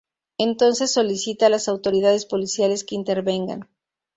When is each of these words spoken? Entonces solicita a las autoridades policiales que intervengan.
Entonces 0.39 0.91
solicita 0.93 1.45
a 1.45 1.49
las 1.49 1.67
autoridades 1.67 2.25
policiales 2.25 2.83
que 2.83 2.95
intervengan. 2.95 3.69